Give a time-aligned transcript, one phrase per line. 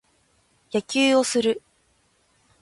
[0.73, 1.61] 野球をする。